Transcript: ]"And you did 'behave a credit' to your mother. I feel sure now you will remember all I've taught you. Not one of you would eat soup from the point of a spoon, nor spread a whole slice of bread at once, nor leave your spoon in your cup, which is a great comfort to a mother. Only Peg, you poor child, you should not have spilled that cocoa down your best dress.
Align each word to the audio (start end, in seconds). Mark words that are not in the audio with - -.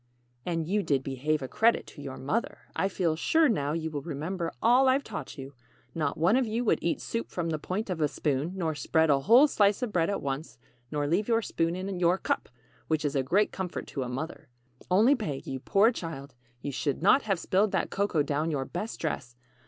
]"And 0.47 0.67
you 0.67 0.81
did 0.81 1.03
'behave 1.03 1.43
a 1.43 1.47
credit' 1.47 1.85
to 1.85 2.01
your 2.01 2.17
mother. 2.17 2.61
I 2.75 2.89
feel 2.89 3.15
sure 3.15 3.47
now 3.47 3.73
you 3.73 3.91
will 3.91 4.01
remember 4.01 4.51
all 4.59 4.89
I've 4.89 5.03
taught 5.03 5.37
you. 5.37 5.53
Not 5.93 6.17
one 6.17 6.35
of 6.35 6.47
you 6.47 6.65
would 6.65 6.79
eat 6.81 6.99
soup 6.99 7.29
from 7.29 7.49
the 7.51 7.59
point 7.59 7.87
of 7.91 8.01
a 8.01 8.07
spoon, 8.07 8.53
nor 8.55 8.73
spread 8.73 9.11
a 9.11 9.19
whole 9.19 9.47
slice 9.47 9.83
of 9.83 9.93
bread 9.93 10.09
at 10.09 10.19
once, 10.23 10.57
nor 10.89 11.05
leave 11.05 11.27
your 11.27 11.43
spoon 11.43 11.75
in 11.75 11.99
your 11.99 12.17
cup, 12.17 12.49
which 12.87 13.05
is 13.05 13.15
a 13.15 13.21
great 13.21 13.51
comfort 13.51 13.85
to 13.89 14.01
a 14.01 14.09
mother. 14.09 14.47
Only 14.89 15.13
Peg, 15.13 15.45
you 15.45 15.59
poor 15.59 15.91
child, 15.91 16.33
you 16.63 16.71
should 16.71 17.03
not 17.03 17.21
have 17.21 17.37
spilled 17.37 17.71
that 17.73 17.91
cocoa 17.91 18.23
down 18.23 18.49
your 18.49 18.65
best 18.65 18.99
dress. 19.01 19.35